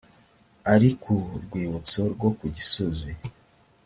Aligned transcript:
ari 0.73 0.89
ku 1.01 1.13
rwibutso 1.43 2.01
rwo 2.13 2.29
ku 2.37 2.45
gisozi 2.55 3.11